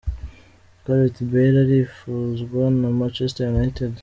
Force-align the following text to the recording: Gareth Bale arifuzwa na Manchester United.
Gareth 0.85 1.19
Bale 1.31 1.57
arifuzwa 1.63 2.61
na 2.79 2.87
Manchester 2.99 3.47
United. 3.53 3.91